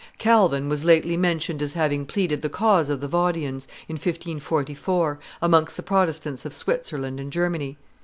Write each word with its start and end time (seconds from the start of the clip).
Calvin 0.17 0.67
was 0.67 0.83
lately 0.83 1.15
mentioned 1.15 1.61
as 1.61 1.73
having 1.73 2.07
pleaded 2.07 2.41
the 2.41 2.49
cause 2.49 2.89
of 2.89 3.01
the 3.01 3.07
Vaudians, 3.07 3.67
in 3.87 3.97
1544, 3.97 5.19
amongst 5.43 5.77
the 5.77 5.83
Protestants 5.83 6.43
of 6.43 6.55
Switzerland 6.55 7.19
and 7.19 7.31
Germany. 7.31 7.77